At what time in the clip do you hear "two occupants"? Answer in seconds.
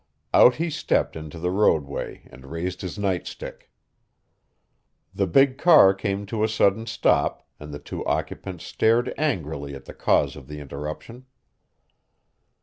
7.77-8.65